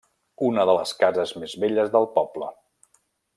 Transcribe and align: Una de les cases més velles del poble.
Una 0.45 0.63
de 0.69 0.73
les 0.77 0.93
cases 1.03 1.33
més 1.43 1.53
velles 1.65 1.93
del 1.97 2.09
poble. 2.17 2.49